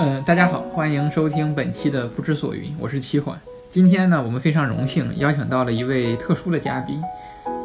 [0.00, 3.38] 呃，大家好，欢迎收听本期的不知所云，我是七缓。
[3.70, 6.98] 今天呢，我们非常荣幸邀请到了一位特殊的嘉宾，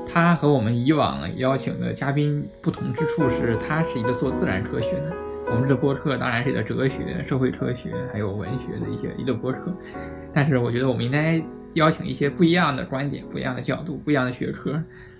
[0.06, 5.14] 他和我们以往邀请的嘉宾不同之处是，他是一个做自然科学的。
[5.50, 9.74] 我们这个播客当然是一个哲学、社会科学还有文学的一些一个播客，
[10.34, 11.42] 但是我觉得我们应该
[11.76, 14.78] 邀请一些不一样的观点、不一样的角度、不一样的学科，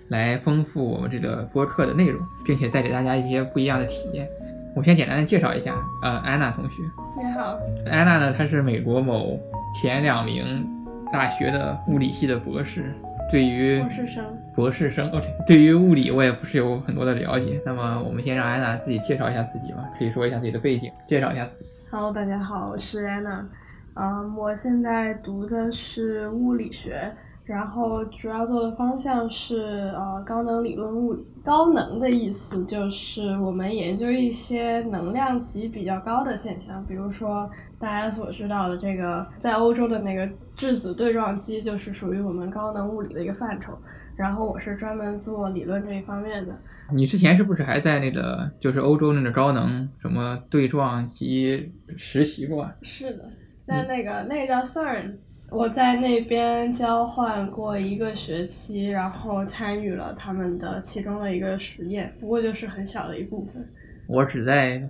[0.08, 4.28] 来丰富我们这个播客的内容，并且带给大家一些不一样的体验。
[4.76, 6.82] 我先简单的介绍一下，呃，安娜同学。
[7.16, 7.58] 你好，
[7.90, 9.40] 安娜呢，她是美国某
[9.72, 10.68] 前两名
[11.10, 12.92] 大学的物理系的博士。
[13.32, 15.26] 对于博士生，博士生，OK。
[15.46, 17.58] 对于物理，我也不是有很多的了解。
[17.64, 21.70] 那么，我们先让安娜自己介绍一下自己吧，可以说一下自己的背景，介绍一下自己。
[21.90, 23.48] Hello，大家好，我是安娜。
[23.94, 27.10] 嗯，我现在读的是物理学，
[27.46, 31.24] 然后主要做的方向是呃高能理论物理。
[31.44, 37.48] 高能的意思就是我们研究一些能量级比较高的现象，比如说
[37.78, 43.78] 大家所知道的这个在欧洲的那个质子对撞机，就是属于我们高能物理的一个范畴。
[44.16, 46.52] 然后我是专门做理论这一方面的。
[46.92, 52.68] 你之前是不是还在那个就是欧洲那个高能什么对撞机实习过？
[52.82, 53.30] 是的，
[53.66, 55.12] 在那个、那个叫 CERN。
[55.50, 63.66] 我在那边交换过一个学期，然后参与了他们的其中的一个实验，不过就是很小的一部分。
[64.08, 64.82] 我只在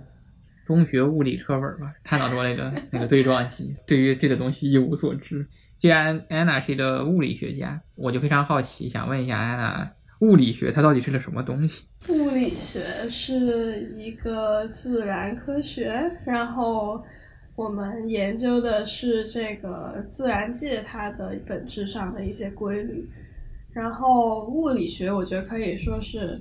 [0.65, 5.45] 中学物理课本吧看到过那个那个对撞机，对于这个东西一无所知。
[5.77, 9.91] 既然安娜是一个物理学家，我就非常好奇，想问一下安娜，
[10.21, 11.85] 物理学它到底是个什么东西？
[12.09, 17.03] 物理学是一个自然科学，然后
[17.57, 23.09] 我们研究的是这个自然界它的本质上的一些规律。
[23.73, 26.39] 然后物理学，我觉得可以说是，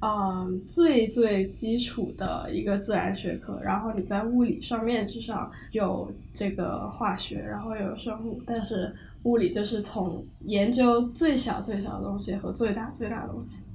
[0.00, 3.60] 嗯，最最基础的一个自然学科。
[3.62, 8.90] 然后你在物理上面之上有这个化学，然后有生物，但是
[9.24, 13.66] 物理就是从研究最小最小的东西和最大最大的东西。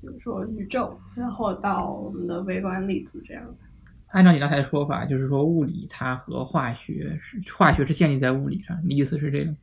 [0.00, 3.42] 比如说宇宙，然后到我们的微观粒子这样。
[4.10, 9.54] 按照你刚才的说法，就是说物理它和化学是化学是建立在物理上，你意思是这个？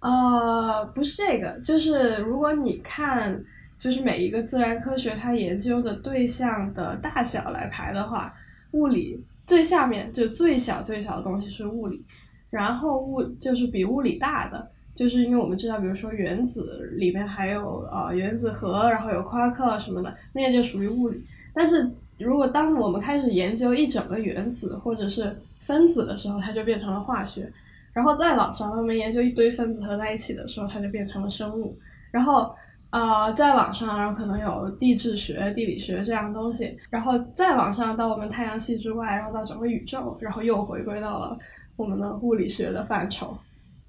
[0.00, 3.42] 呃，不是这个，就是如果你看，
[3.78, 8.34] 就是每一个自然科学它研究的对象的大小来排的话，
[8.72, 12.04] 物理最下面就最小最小的东西是物理，
[12.50, 14.68] 然后物就是比物理大的。
[14.94, 21.22] 就是因为我们知道，比如说原子里面还有呃原子核，然后有夸克什么的，那些就属于物理。
[21.52, 21.86] 但是
[22.18, 27.50] 如果当我们开始研究一整个原子或者是分子的时候，它就变成了化学。
[27.92, 31.76] 然后再往上，我们研究一堆分子合在一起的时候，它就变成了生物。
[32.10, 32.54] 然后
[32.90, 36.78] 呃再往上，然后可能有地质学、地理学这样东西。
[36.90, 41.38] 然后再往上到我们太阳系之外，然后到整个宇宙，然后又回归到了
[41.76, 43.36] 我们的物理学的范畴。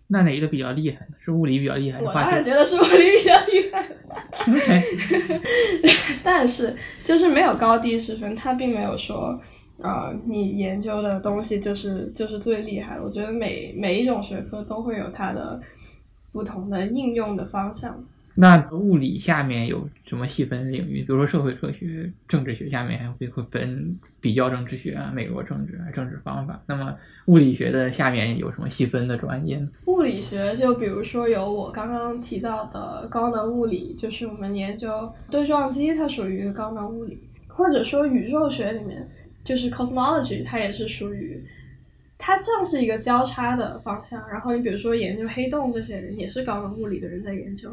[0.08, 1.16] 那哪一个比较厉害呢？
[1.20, 2.14] 是物理比较厉害，我？
[2.14, 3.88] 当然觉得是物理比较厉害，
[6.24, 6.74] 但是
[7.04, 9.40] 就是没有高低之分，他并没有说，
[9.80, 13.04] 呃，你研究的东西就是就是最厉害的。
[13.04, 15.62] 我觉得每每一种学科都会有它的
[16.32, 18.02] 不同的应用的方向。
[18.40, 21.02] 那物理下面有什么细分领域？
[21.02, 26.62] 比如说社会科学、政治学下面还会会分比较政治学啊、美国政治、政治方法。
[26.66, 26.94] 那么
[27.28, 29.70] 物理学的下面有什么细分的专业呢？
[29.86, 37.18] 物理学就比如说有我刚刚提到的高能物理，就是我们研究对撞机，它属于高能物理，
[37.48, 39.08] 或者说宇宙学里面
[39.46, 41.42] 就是 cosmology，它也是属于。
[42.20, 47.70] 它像是一个交叉的方向，然后你比如说研究黑洞这些人也是高能物理的人在研究，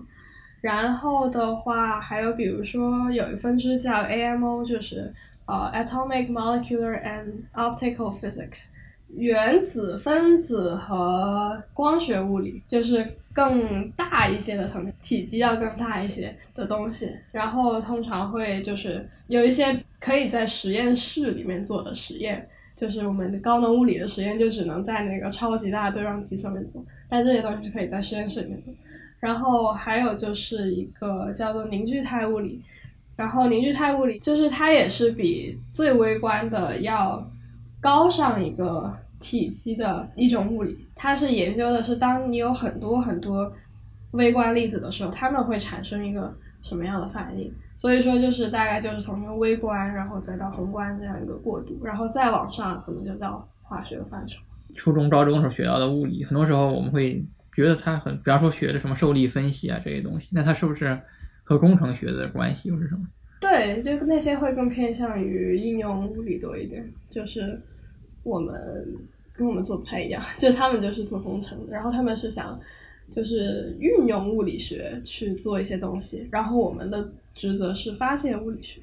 [0.60, 5.10] 然后的话还有比如说有一分支叫 AMO，就是
[5.46, 8.68] 呃 Atomic Molecular and Optical Physics，
[9.08, 17.10] 原子、分子和光学物理，就是更大一些的层面，体积要更大一些的东西。
[17.32, 28.72] 然后通常会就是有一些可以在实验室里面做的实验，就是我们的高能物理的实验就只能在那个超级大对撞机上面做，但这些东西是可以在实验室里面做。
[29.20, 32.62] 然后还有就是一个叫做凝聚态物理，
[33.16, 37.24] 然后凝聚态物理就是它也是比最微观的要
[37.80, 40.86] 高上一个体积的一种物理。
[40.94, 43.52] 它是研究的是当你有很多很多
[44.12, 47.52] 微观粒子的时候，它们会产生一个什么样的反应。
[47.76, 54.38] 所以说就是大概就是从微观，然后再到宏观这样一个过渡，然后再往上可能就到化学的范畴。
[54.76, 57.24] 初中、高中时候学到的物理，很多时候我们会
[57.54, 61.00] 觉得它很，比方说学的什么受力分析啊这些东西，那它是不是
[61.44, 63.06] 和工程学的关系又是什么？
[63.40, 67.60] 对，就那些会更偏向于应用物理多一点，就是
[68.22, 68.54] 我们
[69.34, 72.58] 跟我们做不太一样，就他们就是做工程的，然后他们是想
[73.12, 78.80] 就是运用物理学去做一些东西，然后我们的职责是发现物理学。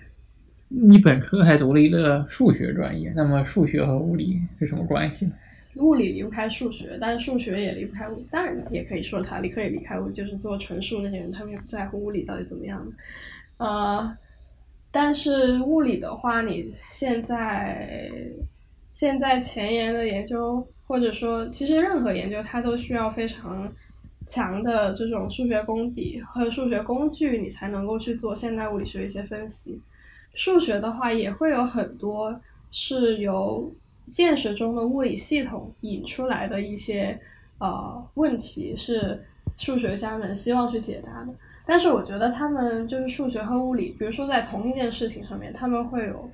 [0.67, 5.33] 你本科还读了一个数学专业，那么数学和物理是什么关系呢？
[5.75, 8.25] 物理离不开数学，但是数学也离不开物理。
[8.29, 12.85] 当然，也可以说它离可以离开物，就是做纯数那些人，他们也不在乎物理到底怎么样。
[13.57, 14.17] 呃，
[14.91, 18.11] 但是物理的话，你现在
[18.93, 23.71] 现在前沿的研究，或者说其实任何研究，它都需要非常
[24.27, 29.79] 强的这种数学功底和数学工具，你才能够去做现代物理学一些分析。
[30.33, 32.39] 数学的话，也会有很多
[32.71, 33.73] 是由
[34.09, 37.19] 现实中的物理系统引出来的一些
[37.59, 39.21] 呃问题，是
[39.57, 41.33] 数学家们希望去解答的。
[41.65, 46.29] 但是我觉得他们就是数学和物理，比如说在同一件事情上面，他们会有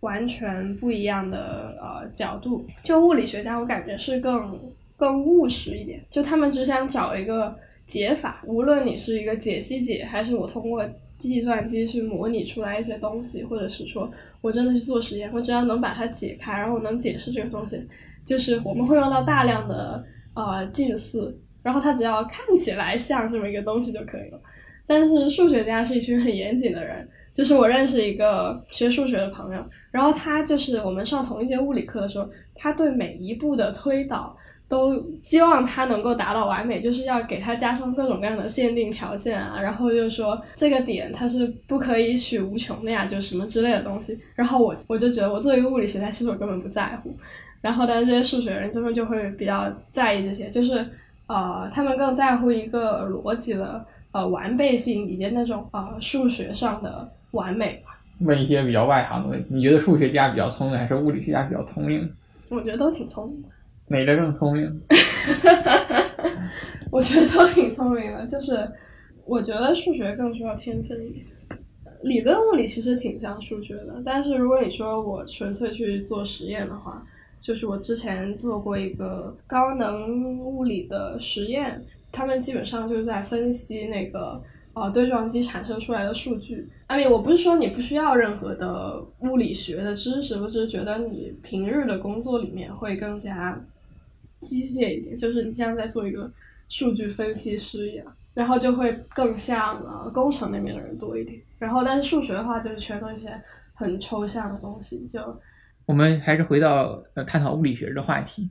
[0.00, 2.66] 完全不一样的呃角度。
[2.82, 4.58] 就物理学家，我感觉是更
[4.96, 10.86] 更务实一点，就他们只想找一个解法，无论你是一个解析解，还是我通过
[11.28, 14.10] 计算机去模拟出来一些东西，或者是说
[14.40, 17.80] 我真的去做实验，我只要能把它解开，然后能解释这个东西，
[18.26, 20.04] 就是我们会用到大量的
[20.34, 24.40] 呃近似，然后它只要看起来像这么一个东西就可以了。
[24.86, 34.36] 但是数学家是一群很严谨的人，就是我认识一个学数学的朋友，然后他就是我们上同一节物理课的时候，他对每一步的推导
[34.72, 44.18] 都希望他能够达到完美，就是要给他加上各种各样的限定条件啊，然后就说这个点它是不可以取无穷的呀，就什么之类的东西。
[44.34, 47.14] 然后我我就觉得我作为一个物理学家，其实我根本不在乎。
[47.60, 50.86] 然后但是这些数学人他们就会比较在意这些，就是
[51.26, 53.84] 呃他们更在乎一个逻辑的。
[54.12, 57.98] 呃，完备性以及那种呃数学上的完美吧。
[58.18, 62.12] 问一些比较外行的问题，你觉得数学家比较聪明，还是物理学家比较聪明？
[62.50, 63.48] 我觉得都挺聪明的。
[63.88, 64.80] 哪个更聪明？
[66.90, 68.68] 我觉得都挺聪明的，就是
[69.24, 70.98] 我觉得数学更需要天分。
[72.02, 77.06] 理论物理其实挺像数学的，但是如果你说我纯粹去做实验的话，
[77.40, 81.80] 就是我之前做过一个高能物理的实验。
[82.10, 84.42] 他们基本上就是在分析那个
[84.74, 86.66] 呃对撞机产生出来的数据。
[86.88, 93.58] 阿米，我不是说你不需要任何的物理学的知识，我只是觉得你平日的工作里面会更加
[94.42, 96.30] 机械一点，就是你像在做一个
[96.68, 101.40] 数据分析师一样，然后就会更像呃工程那边的人多一点。
[101.58, 103.30] 然后，但是数学的话，就是全都一些
[103.74, 105.08] 很抽象的东西。
[105.12, 105.20] 就
[105.86, 108.50] 我们还是回到呃探讨物理学的话题。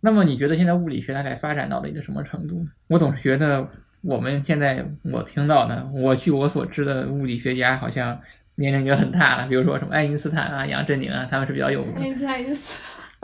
[0.00, 2.70] 那么你觉得现在物理学大概发展到了一个什么程度呢？
[2.88, 3.66] 我总是觉得
[4.02, 8.20] 我们现在我听到的，我据我所知的物理学家好像
[8.56, 11.94] 年龄已经很大了，比如说什么爱因斯坦啊、杨振宁啊，他们是比较有名。
[11.94, 12.80] 爱因斯坦死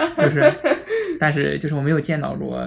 [0.17, 0.43] 就是，
[1.19, 2.59] 但是就是我没有见到过，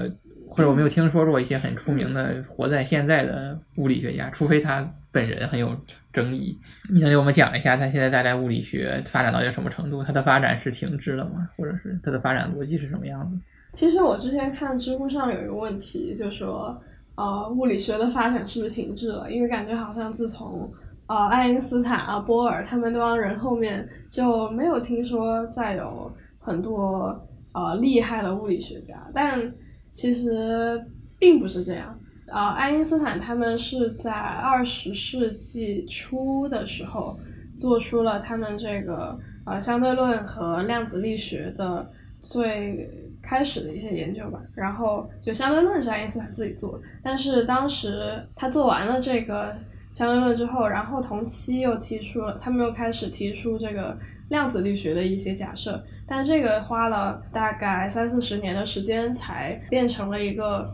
[0.47, 5.75] 或者我没有听说过一些很出名的活在现在的物理学家，除非他本人很有
[6.11, 6.57] 争议。
[6.89, 10.03] 你能给我们讲一下他现在大概物理学发展到一个什么程度？
[10.03, 11.49] 它的发展是停滞了吗？
[11.57, 13.37] 或者是它的发展逻辑是什么样子？
[13.73, 16.79] 其实我之前看知乎上有一个问题，就说，
[17.15, 19.31] 呃，物理学的发展是不是停滞了？
[19.31, 20.71] 因为感觉好像自从，
[21.07, 27.19] 呃，爱因斯坦啊、波尔他们那帮人后面，就没有听说再有很多
[27.53, 29.09] 呃厉害的物理学家。
[29.13, 29.51] 但
[29.91, 30.79] 其实
[31.17, 31.97] 并不是这样，
[32.27, 37.17] 呃，爱因斯坦他们是在二十世纪初的时候
[37.57, 41.89] 做出了他们这个呃相对论和量子力学的
[42.21, 43.09] 最。
[43.25, 49.55] 开始的一些研究吧，然后就相对论是爱因斯坦自己做，但是当时他做完了这个
[49.93, 53.97] 相对论之后，然后同期又提出了，他们又开始提出这个
[54.29, 60.69] 量子力学的一些假设，但这个花了大概三四十年的时间才变成了一个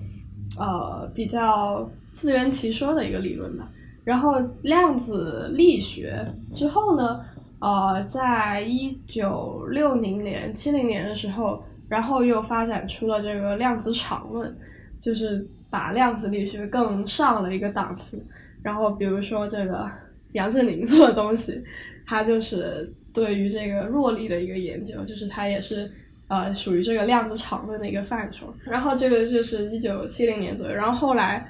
[0.58, 3.70] 呃比较自圆其说的一个理论吧。
[4.04, 6.26] 然后量子力学
[6.56, 7.22] 之后呢，
[7.60, 11.64] 呃，在一九六零年、七零年的时候。
[11.90, 14.56] 然后又发展出了这个量子场论，
[15.02, 18.24] 就是把量子力学更上了一个档次。
[18.62, 19.90] 然后比如说这个
[20.34, 21.60] 杨振宁做的东西，
[22.06, 25.92] 他就是对于这个弱力的一个研究，就是它也是
[26.28, 28.54] 呃属于这个量子场论的一个范畴。
[28.66, 31.48] 然后这个就是一九七零年左右，然后后来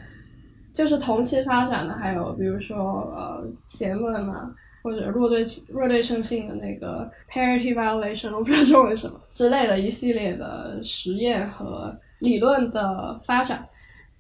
[0.74, 2.78] 就是同期发展的还有比如说
[3.16, 4.56] 呃弦论嘛。
[4.82, 13.68] 或者弱对弱对称性的那个 parity violation，我不知道中文什么之类的一系列的实验和理论的发展，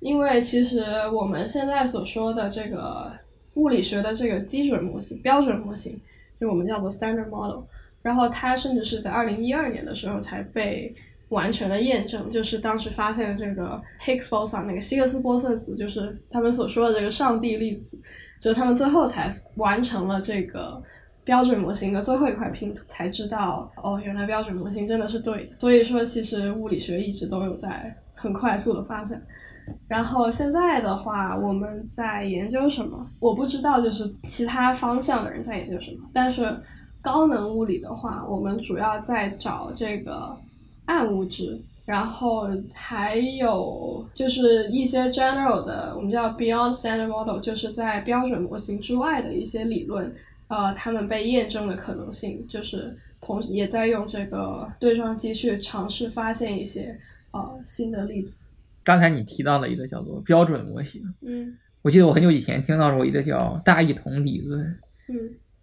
[0.01, 3.10] 因为其实我们现在所说的这个
[3.53, 5.98] 物理学的这个基准模型、标准模型，
[6.39, 7.63] 就我们叫做 standard model，
[8.01, 10.96] 然后它甚至是在二零一二年的时候才被
[11.29, 17.98] 完全的验证，就是当时发现这个 Higgs boson 那个希格斯玻色子，就是他们所说的这个上帝粒子，
[18.39, 20.81] 就是他们最后才完成了这个
[21.24, 25.60] 标准模型的最后一块拼图，才知道哦，原来标准模型真的是对的。
[25.60, 29.22] 所以说，其实物理学一直都有在很快速的发展。
[29.88, 33.05] 然后现在的话，我们在研究什么？
[33.19, 36.09] 我不知道，就是其他方向的人在研究什么。
[36.13, 36.55] 但是
[37.01, 40.35] 高能物理的话，我们主要在找这个
[40.85, 50.13] 暗物质，然后还有就是一些 general 的，我们叫 beyond standard model，就是在标准模型之外的一些理论，
[50.49, 56.99] 呃，他们被验证的可能性，就是同也在用这个对撞机去尝试发现一些
[57.31, 58.45] 呃新的粒子。
[58.83, 64.65] 刚才你提到了一个叫做标准模型，嗯我记得我很久以前听到过一个叫大一统理论。
[65.07, 65.15] 嗯。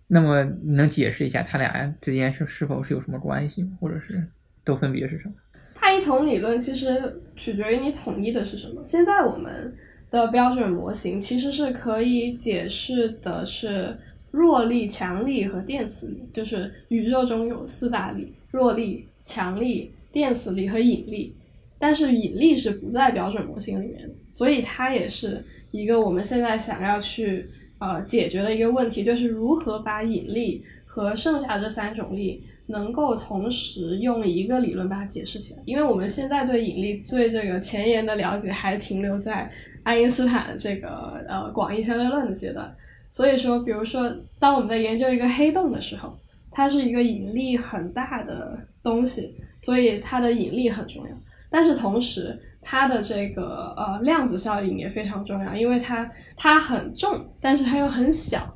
[0.09, 3.71] 那么你能解释一下它俩之间是是否是有什么关系吗？
[3.81, 4.25] 或者是
[4.65, 5.35] 都分别是什么？
[5.81, 8.83] 大一统理论其实取决于你统一的是什么。
[8.85, 9.75] 现在我们
[10.11, 13.99] 的标准模型其实是可以解释的是
[14.31, 21.33] 弱力、强力和电磁力，就是宇宙中有四大力：弱力、强力、电磁力和引力。
[21.79, 27.47] 但是引力是不在标准模型里面的，所以它也是一个我们现在想要去
[27.79, 35.61] 呃解决的一个问题，就是如何把引力和剩下这三种力能够同时用一个理论把它解释起来。
[35.67, 39.51] 因为我们现在对引力对这个前沿的了解还停留在
[39.83, 42.75] 爱因斯坦这个呃广义相对论的阶段，
[43.13, 46.19] 所以说，比如说当我们在研究一个黑洞的时候，
[46.51, 51.11] 它是一个引力很大的东西，所以它的引力很重要。
[51.57, 58.55] 但是同时，它的这个呃量子效应也非常重要，因为它它很重，但是它又很小，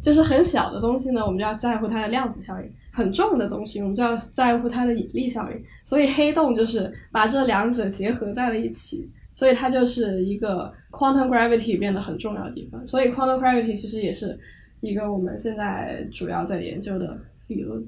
[0.00, 5.60] 就是很小的东西呢，我们就要在乎它的量子效应；很重的东西，我们就要在乎它的引力效应。
[5.82, 12.86] 所以黑洞就是把这两者结合在了一起，所以它就是一个 quantum gravity 变得很重要的地方。
[12.86, 14.38] 所以 quantum gravity 其实也是
[14.80, 17.18] 一个我们现在主要在研究的
[17.48, 17.84] 理论。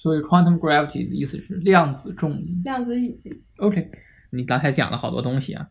[0.00, 2.58] 所以 quantum gravity 的意思是量子重力。
[2.64, 3.42] 量子引力。
[3.58, 3.90] OK，
[4.30, 5.68] 你刚才讲了好多东西啊，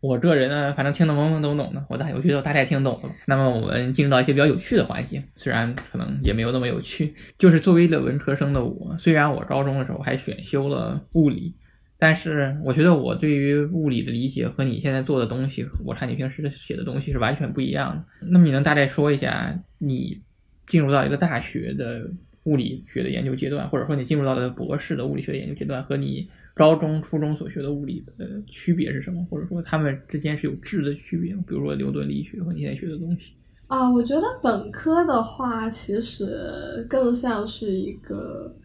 [0.00, 3.14] 我这人呢，反正听得懵懵懂懂的，我大我觉得我大概听懂了吧。
[3.28, 7.14] 那么我们进入到一些比较有趣的环节，虽然可能也没有那么有趣。
[7.38, 11.54] 就是作为一个文科生的我，虽然我高中的时候还选修了物理，
[12.00, 18.26] 但是我觉得我对于物理的理解和你现在做的东西，我看你平时写的东西是完全不一样的。
[18.26, 20.20] 那么你能大概说一下，你
[20.66, 22.10] 进入到一个大学的
[22.48, 29.22] 物理学的研究阶段，或者说你进入到了博士的物理学研究阶段，和你高中、初中所学的物理的区别是什么？
[29.30, 31.34] 或者说他们之间是有质的区别？
[31.46, 33.32] 比如说牛顿力学和你现在学的东西。
[33.66, 38.56] 啊，我觉得本科的话，其实更像是一个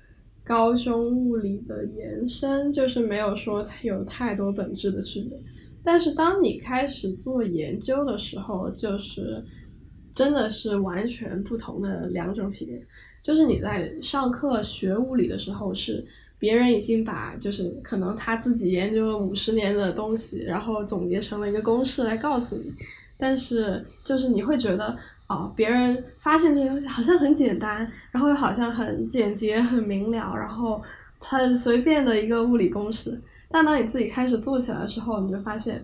[0.45, 5.37] 高中物理的延伸，就是没有说有太多本质的区别。
[5.83, 9.43] 但是当你开始做研究的时候，就是
[10.15, 12.81] 真的是完全不同的两种体验。
[13.23, 16.05] 就是你在上课学物理的时候，是
[16.37, 22.73] 别人已经把就是可能他自己研究了五十年的东西，然后总结成了一个公式来告诉你。
[23.17, 30.81] 但是就是你会觉得哦，别人发现这些东西好像很简单，然后又好像很简洁、很明了，然后
[31.19, 33.17] 很随便的一个物理公式。
[33.49, 35.81] 但当你自己开始做起来的时候，你就发现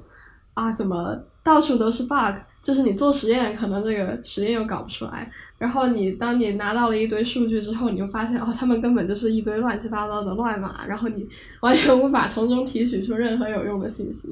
[0.56, 2.36] 啊，怎么到处都是 bug？
[2.62, 5.32] 就是你做实验，可能这个实验又搞不出来。
[5.58, 11.28] 然后你当你拿到了一堆数据之后，你就发现哦，他们根本就是一堆乱七八糟的乱码，然后你
[11.62, 14.30] 完全无法从中提取出任何有用的信息。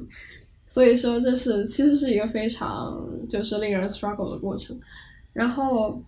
[0.66, 4.78] 所以说，这是其实是一个非常就是令人 struggle 的过程。
[5.32, 6.00] 然后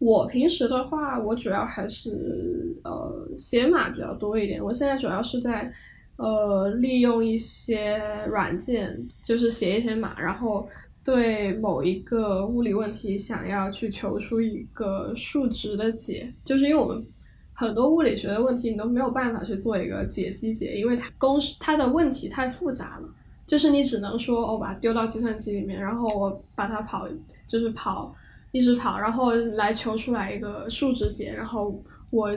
[0.00, 4.62] 我平时的话，我主要还是呃写码比较多一点。
[4.62, 5.72] 我现在主要是在
[6.16, 10.68] 呃利用一些软件，就是写一些码，然后。
[11.04, 17.04] 对某一个物理问题想要去求出一个数值的解，就是因为我们
[17.52, 23.08] 很多物理学的问题你都没有办法去做一个解析解，因为它公式它的问题太复杂了，
[23.48, 27.08] 就是你只能说我、把它丢到计算机里面，然后我把它跑，
[27.48, 28.14] 就是跑
[28.52, 32.30] 一直跑，然后来求出来一个数值解，然后我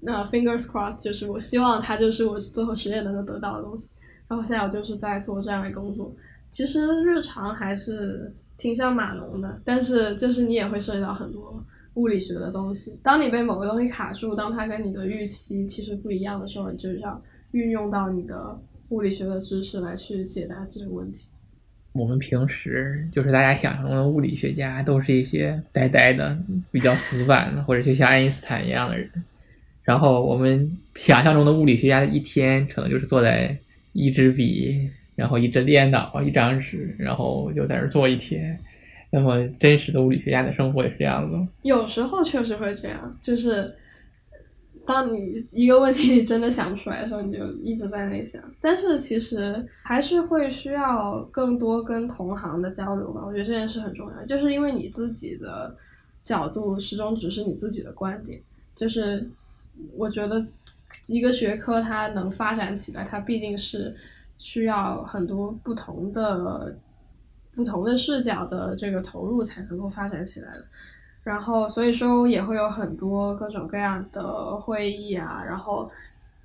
[0.00, 3.88] 那 fingers crossed 就是我希望它就是我最后实验能够得到的东西，
[4.28, 6.12] 然后现在我就是在做这样的工作。
[6.52, 11.62] 其实日常还是挺像码农的，但是就是你也会涉及到很多
[11.94, 12.98] 物理学的东西。
[13.02, 21.26] 当你被某个东西卡住，当它跟你的预期其实不一样的时候，你就是要运用到你的物理学的知识来去解答这个问题。
[21.92, 26.36] 我们平时就是大家想象中的物理学家，都是一些呆呆的、
[26.70, 29.08] 比较死板的，或者就像爱因斯坦一样的人。
[29.82, 33.56] 然后我们想象中的物理学家一天，可能就是坐在
[33.92, 38.58] 一支笔，然后一支电脑，一张纸，然后就在那儿坐一天。
[39.10, 41.48] 那么真实的物理学家的生活也是这样子吗？
[41.62, 43.74] 有时候确实会这样，就是
[44.86, 48.40] 当你一个问题真的想不出来的时候，你就一直在那想。
[48.60, 53.22] 但是其实还是会需要更多跟同行的交流吧。
[53.26, 55.74] 我觉得这件事很重要，就是因为你自己的
[56.22, 58.38] 角度始终只是你自己的观点。
[58.76, 59.28] 就是
[59.96, 60.44] 我觉得
[61.06, 63.96] 一个学科它能发展起来，它毕竟是
[64.38, 66.76] 需要很多不同的。
[67.52, 70.64] 不同的视角的这个投入才能够发展起来的，
[71.24, 75.90] 然后所以说也会有很多各种各样的会议啊，然后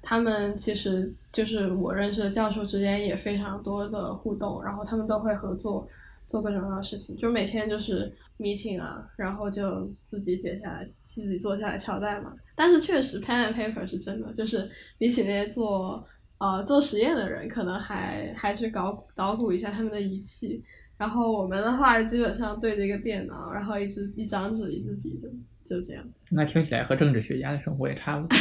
[0.02, 5.88] 他们其实就是我认识的教授之间也非常多的互动，然后他们都会合作
[6.28, 12.34] 做各种各样的事情，就每天就是 meeting 啊，然后就自己写下来，自己坐下来敲代码。
[12.56, 16.06] 但是确实 pen and paper 是真的，就是比起那些做
[16.38, 20.64] 呃做实验的人，可能还还是搞捣鼓一下他们的仪器。
[20.98, 25.28] 然后我们的话，基本上对着一个电脑，然后一支一张纸，一支笔，就
[25.66, 26.04] 就这样。
[26.30, 28.38] 那听起来和政治学家的生活也差不多。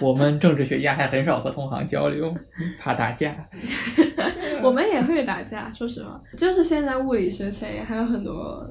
[0.00, 2.34] 我们政治学家还很少和同行交流，
[2.78, 3.48] 怕打架。
[4.62, 6.20] 我们也会打架，说实话。
[6.36, 8.68] 就是现在物理学前沿还有很多，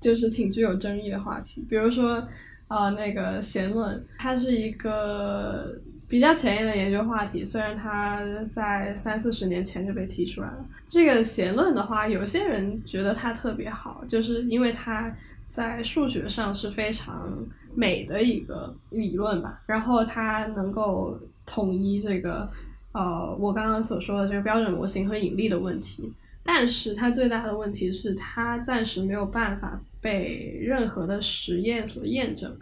[0.00, 2.22] 就是挺具有争议的话题，比如说，
[2.68, 5.80] 呃，那个弦论，它是一个。
[6.08, 8.22] 比较前沿的研究话题，虽然它
[8.54, 10.64] 在三四十年前就被提出来了。
[10.86, 15.12] 这个弦论的话，有些人觉得它特别好，就是因为它
[15.46, 17.32] 在数学上是非常
[17.74, 19.62] 美的一个理论吧。
[19.66, 22.48] 然后它能够统一这个
[22.92, 26.12] 呃我刚刚所说的这个标准模型和引力的问题。
[26.48, 32.56] 但是它最大的问题是，它暂时没有办法被任何的实验所验证。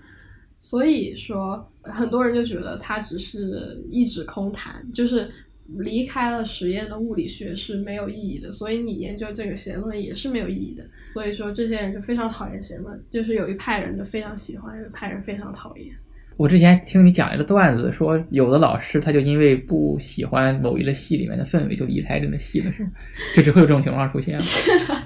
[0.58, 5.30] 所以说，很多人就觉得它只是一纸空谈，就是
[5.68, 8.52] 离开了实验的物理学是没有意义的。
[8.52, 10.84] 所以你研究这个弦论也是没有意义的。
[11.12, 15.94] 所以说，这些人就非常讨厌弦论，就是有一派人就非常喜欢，有一派人非常讨厌。
[16.36, 24.40] 我之前听你讲一个段子，说有的老师他就因为不喜欢某一个系里面的氛围，就离开这个系了，是就是会有这种情况出现。
[24.40, 24.96] 是的，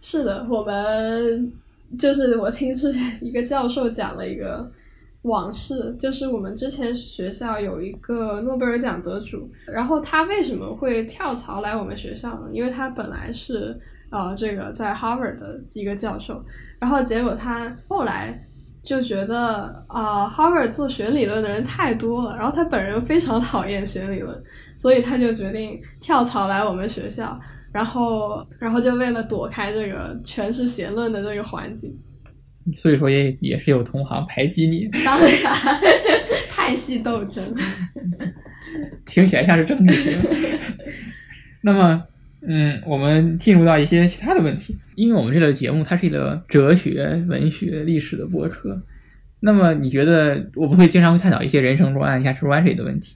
[0.00, 1.52] 是的，我们
[1.98, 4.70] 就是我听之前一个教授讲了一个。
[5.24, 12.48] 往事就是我们之前学校有一个诺贝尔奖得主，然后他为什么会跳槽来我们学校呢？
[12.52, 13.74] 因为他本来是
[14.10, 16.42] 呃这个在 Harvard 的一个教授，
[16.78, 18.46] 然后结果他后来
[18.82, 24.38] 就觉得啊 Harvard 做弦理论的人太多了，然后他本人非常讨厌弦理论，
[24.76, 27.40] 所以他就决定跳槽来我们学校，
[27.72, 31.98] 然后然后就为了躲开这个全是弦论的这个环境。
[32.76, 35.30] 所以说也也是有同行排挤你，当然，
[36.50, 37.44] 派系斗争，
[39.06, 40.16] 听起来像是政治学。
[41.62, 42.02] 那么，
[42.46, 48.82] 嗯，我们进入到一些其他的问题，因为我们这个节目它是一个哲学、文学、历史的播客。
[49.40, 53.14] 那么，你觉得我们会经常会探讨一些人生观、价值观这类的问题？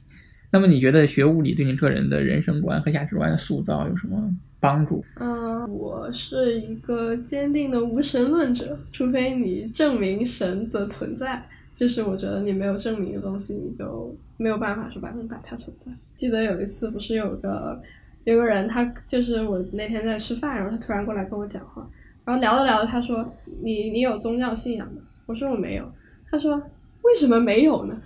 [0.50, 4.30] 那么，你觉得学物理对你个人的人生观和价值观的塑造有什么？
[4.60, 5.04] 帮助。
[5.20, 11.42] 嗯，我是一个坚定的无神论者，除非你证明神的存在，
[11.74, 15.92] 就是我觉得你没有证明的东西，你就没有办法说百分百它存在。
[16.16, 17.80] 记得有一次，不是有个
[18.24, 21.88] 有个人，他就是我那天在吃饭，然后他突然过来跟我讲话，
[22.24, 25.84] 然后聊着聊着，他说：“你你有宗教信仰吗？”我说：“我没有。”
[26.28, 26.60] 他说
[27.02, 27.96] ：“为什么没有呢？”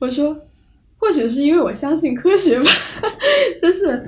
[0.00, 0.36] 我说
[0.98, 2.66] ：“或许是因为我相信科学吧。
[3.62, 4.02] ”就是。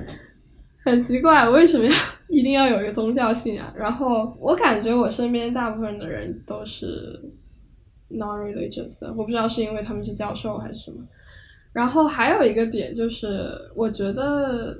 [0.85, 1.91] 很奇怪，为什么要
[2.29, 3.65] 一定要有一个宗教信仰？
[3.75, 7.19] 然后我感觉我身边大部分的人都是
[8.11, 10.97] non-religious 的，我不知道是因为他们是教授还是什么。
[11.73, 14.77] 然后还有一个点就是，我觉得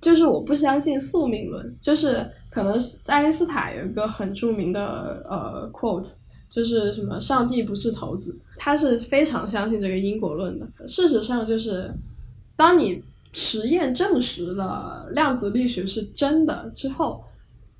[0.00, 6.12] 就是我不相信宿命论，就是可能爱因斯坦有一个很著名的呃 quote，
[6.48, 10.66] 就是什么“上帝不是头子”，他是非常相信这个因果论的。
[10.86, 11.92] 事实上，就是
[12.54, 13.02] 当你。
[13.32, 17.24] 实验证实了量子力学是真的之后，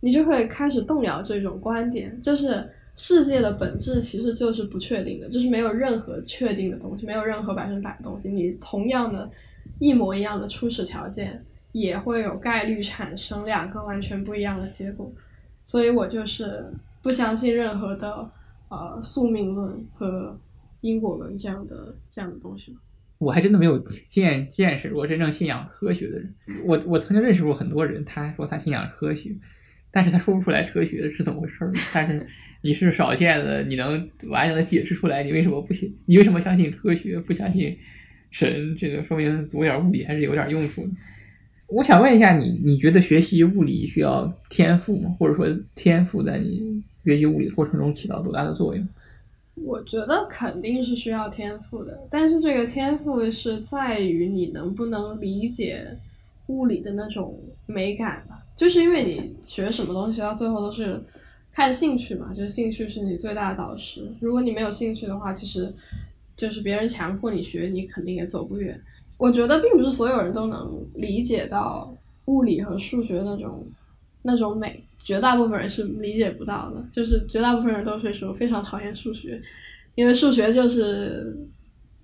[0.01, 8.29] 你就会开始动摇这种观点，就是世界的本质其实就是不确定的，就是没有任何确定的东西，没有任何百分百的东西。
[8.29, 9.29] 你同样的，
[9.79, 15.11] 一模一样的初始条件，也会有概率产生两个完全不一样的结果。
[15.65, 16.65] 所以我就是
[17.03, 18.31] 不相信任何的
[18.69, 20.37] 呃宿命论和
[20.81, 22.77] 因果论这样的这样的东西。
[23.21, 23.79] 我还真的没有
[24.09, 26.35] 见见识过真正信仰科学的人。
[26.65, 29.31] 我我曾经认识过很多人，他说他信仰科学，
[29.91, 31.71] 但是他说不出来科学是怎么回事儿。
[31.93, 32.27] 但是
[32.63, 35.95] 你是少见的，你能完整的解释出来，你为什么不信？
[36.07, 37.77] 你为什么相信科学，不相信
[38.31, 38.75] 神？
[38.79, 40.91] 这个说明读点物理还是有点用处的。
[41.67, 45.15] 我想问一下你，你觉得学习物理需要天赋吗？
[45.19, 48.89] 或者说天赋在你学习物理过程中起到多大的作用？
[49.55, 55.97] 我觉得肯定是需要天赋的，但是这个天赋是在于你能不能理解
[56.47, 58.43] 物理的那种美感吧。
[58.57, 61.03] 就是因为你学什么东西到最后都是
[61.53, 64.11] 看兴趣嘛，就是兴趣是你最大的导师。
[64.21, 65.73] 如果你没有兴趣的话，其实
[66.37, 68.81] 就是别人强迫你学，你肯定也走不远。
[69.19, 71.95] 我觉得并不是所有人都能理解到
[72.27, 73.67] 物理和数学那种
[74.23, 74.83] 那种美。
[75.03, 79.41] 绝大部分人是理解不到的，就是绝大部分人都会说非常讨厌数学，
[79.95, 81.35] 因为数学就是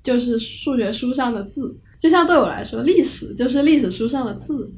[0.02, 4.68] 就是数学书上的字，就像对我来说，历史就是历史书上的字，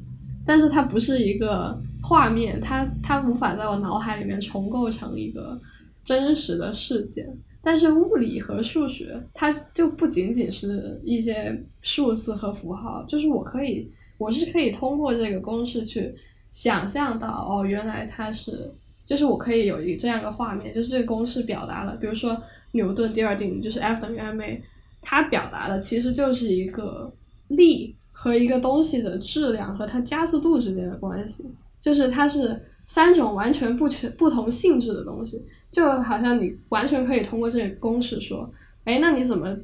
[0.45, 5.59] 但是它不是一个画面，它它无法在我脑海里面重构成一个
[6.03, 7.25] 真实的事件。
[7.61, 16.13] 但是物理和数学，它就不仅仅是一些数字和符号，就是我可以，我是可以通过这个公式去。
[16.51, 18.71] 想象到哦，原来它是，
[19.05, 24.59] 就是我可以有一这样一个画面，就是这个公式表达了，比如说牛顿第二定律就是 F 等于 ma，
[25.01, 27.11] 它表达的其实就是一个
[27.49, 31.45] 力和一个东西的质量和它加速度之间的关系，
[31.79, 38.51] 就是它是三种完全不全不同性质的东西，就好像你完全可以通过这个公式说，
[38.83, 39.55] 哎，那你怎么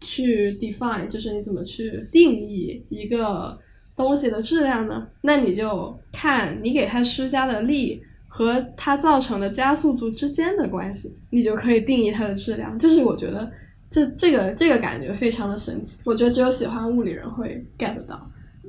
[0.00, 3.58] 去 define，就是你怎么去定义一个。
[4.02, 5.06] 东西的质量呢？
[5.20, 12.76] 那你就看你给它施加的力和它造成的加速度之间的关系，你就可以定义它的质量。
[12.78, 13.48] 就是我觉得
[13.90, 16.00] 这这个这个感觉非常的神奇。
[16.04, 18.28] 我觉得只有喜欢物理人会 get 到。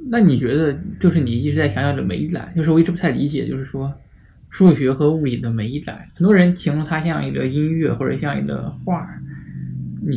[0.09, 3.91] 那你觉得就是你一直在强调的美感，就是我一直不太理解，就是说
[4.49, 9.07] 数学和物理的美感，很多人形容它像一个音乐或者像一个画。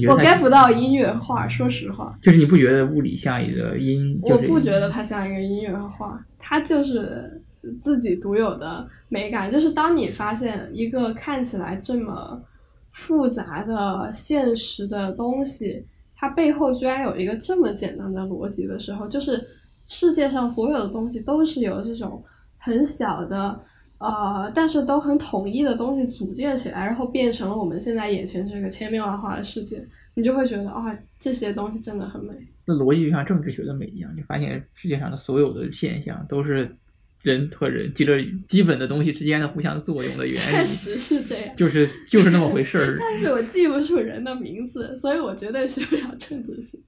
[0.08, 4.18] 我 get 不到音乐化，说实话，就是你不觉得物理像一个音？
[4.22, 7.40] 我不觉得它像一个音乐化，它就是
[7.80, 9.50] 自己独有的美感。
[9.50, 12.42] 就是当你发现一个看起来这么
[12.90, 15.84] 复杂的现实的东西，
[16.16, 19.42] 它背后居然有一个这么简单的逻辑的时候，就是
[19.86, 22.22] 世界上所有的东西都是由这种
[22.58, 23.60] 很小的。
[23.98, 29.82] 呃，但是都很统一的东西组建起来，然后变成了我们现在眼前这个千变万化的世界，
[30.14, 32.34] 你就会觉得啊，这些东西真的很美。
[32.66, 36.76] 那逻辑就像政治学的美一样，你发现世界上的所有的现象都是
[37.22, 40.50] 人和人基着基本的东西之间的互相作用的原因。
[40.50, 42.98] 确实是这样，就是就是那么回事儿。
[43.00, 46.78] 但是我记不住人的名字，所以我绝对学不了政治学。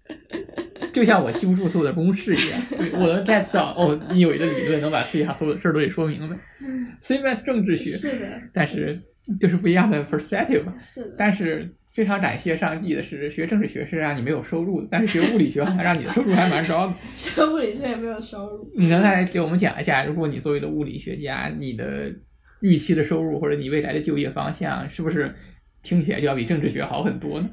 [0.98, 2.60] 就像我记不住所有的公式一样，
[2.98, 6.36] 我能 get 到哦，你有一个理论能把世界上所有的事儿都给说明白。
[7.00, 9.00] as 政治学，是的，但是
[9.38, 10.64] 就是不一样的 perspective。
[10.80, 16.94] 是的，但是非常感谢上帝的是，学政治学是让你没有收入的，但是学物理学还让你的收入还蛮高的。
[17.14, 18.68] 学物理学也没有收入。
[18.76, 22.12] 你能来给我们讲一下，如果你作为一个物理学家，你的
[22.60, 25.32] 预期的收入或者你未来的就业方向，是不是
[25.80, 27.48] 听起来就要比政治学好很多呢？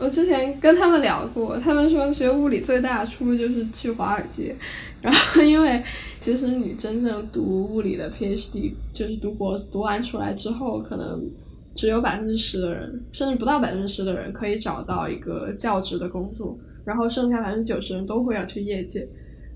[0.00, 4.56] 我之前跟他们聊过，他们说学物理最大的出路就是去华尔街，
[5.02, 5.82] 然后因为
[6.18, 11.22] 其实你真正读物理的 PhD，就是读博读完出来之后，可能
[11.74, 19.06] 只有百分之十的人，甚至不到百分之十的人可以找到一个教职的工作，然后剩下百分之九十人都会要去业界，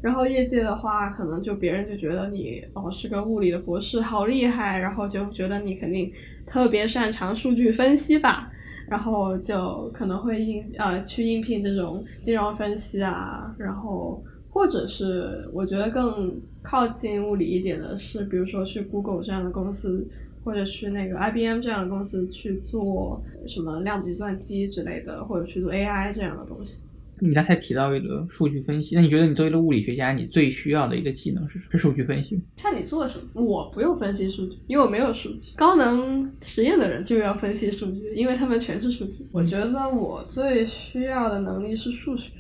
[0.03, 6.13] 然后业界的话，可能就别人就觉得你哦是个物理的博士，好厉害，然后就觉得你肯定
[6.47, 8.51] 特别擅长数据分析吧。
[8.89, 20.07] 然后就可能会应呃去应聘这种金融分析啊，然后或者是我觉得更靠近物理一点的是，比如说去 Google 这样的公司，
[20.45, 26.81] 或者去那个 IBM 这样的公司去做什么量子计算机之类的，或者去做 AI 这样的东西。
[27.27, 31.71] 你刚才提到一个数据分析，那你觉得你作为一个物理学家，你最需要的一个技能是什么？
[31.73, 32.39] 是数据分析？
[32.55, 33.43] 看你做什么。
[33.43, 35.53] 我不用分析数据，因为我没有数据。
[35.57, 39.27] 高能实验的人就要分析数据，因为他们全是数据。
[39.33, 42.31] 我觉得我最需要的能力是数学。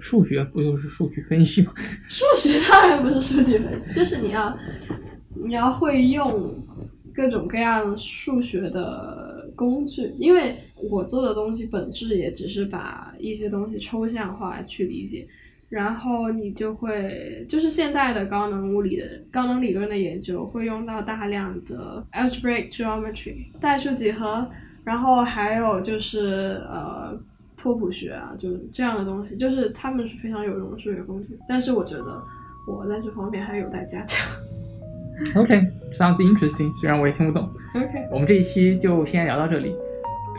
[0.00, 1.72] 数学不就是数据分析吗？
[2.10, 4.58] 数学当然不是数据分析，就是你要
[5.46, 6.52] 你要会用
[7.14, 10.58] 各种各样数学的工具，因为。
[10.76, 15.26] 我做的东西本质也只是把一些东西抽象化去理解，
[15.68, 24.48] 然后你就会就是现代的高能物理的高能理论的研究会用到大量的 algebraic geometry 代数几何，
[24.84, 27.18] 然后还有就是呃
[27.56, 32.22] 拓扑学啊，就这样的东西，就是他们是非常有用的数学工具，但是我觉得
[32.68, 34.36] 我在这方面还有待加强。
[35.36, 37.48] OK，sounds interesting，虽然我也听不懂。
[37.74, 39.72] OK，我们这一期就先聊到这里，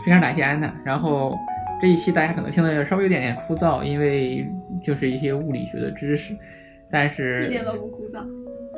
[0.06, 0.72] 非常感谢安娜。
[0.84, 1.36] 然后
[1.82, 4.46] 这一期大家可能听的稍微有点点枯燥，因为
[4.82, 6.34] 就是一些物理学的知识，
[6.90, 8.24] 但是一是点都不枯燥。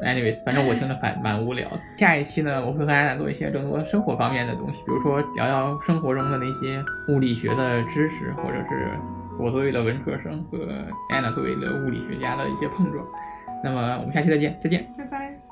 [0.03, 1.79] anyways，反正我听着蛮 蛮无聊的。
[1.99, 8.89] 下一期呢，我会和安娜做一些更多生活方面的东西，比如说聊聊生活中的那些物理学的知识，或者是
[9.39, 10.59] 我作为的文科生和
[11.11, 13.05] 安娜作为的物理学家的一些碰撞。
[13.63, 14.87] 那么我们下期再见，再见。
[14.97, 15.48] 拜拜。